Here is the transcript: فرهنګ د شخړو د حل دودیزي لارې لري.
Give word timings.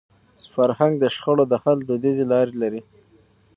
فرهنګ 0.53 0.93
د 0.99 1.05
شخړو 1.15 1.43
د 1.51 1.53
حل 1.63 1.77
دودیزي 1.87 2.25
لارې 2.31 2.53
لري. 2.61 2.81